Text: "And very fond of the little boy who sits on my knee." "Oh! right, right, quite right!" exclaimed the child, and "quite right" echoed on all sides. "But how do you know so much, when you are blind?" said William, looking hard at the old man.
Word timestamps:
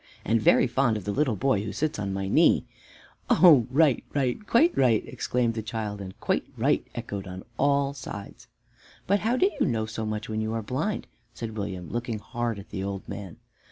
"And 0.25 0.41
very 0.41 0.65
fond 0.65 0.97
of 0.97 1.05
the 1.05 1.11
little 1.11 1.35
boy 1.35 1.63
who 1.63 1.71
sits 1.71 1.99
on 1.99 2.11
my 2.11 2.27
knee." 2.27 2.65
"Oh! 3.29 3.67
right, 3.69 4.03
right, 4.15 4.47
quite 4.47 4.75
right!" 4.75 5.03
exclaimed 5.05 5.53
the 5.53 5.61
child, 5.61 6.01
and 6.01 6.19
"quite 6.19 6.45
right" 6.57 6.83
echoed 6.95 7.27
on 7.27 7.43
all 7.59 7.93
sides. 7.93 8.47
"But 9.05 9.19
how 9.19 9.37
do 9.37 9.47
you 9.59 9.67
know 9.67 9.85
so 9.85 10.03
much, 10.03 10.27
when 10.27 10.41
you 10.41 10.53
are 10.53 10.63
blind?" 10.63 11.05
said 11.35 11.55
William, 11.55 11.87
looking 11.87 12.17
hard 12.17 12.57
at 12.57 12.69
the 12.69 12.83
old 12.83 13.07
man. 13.07 13.37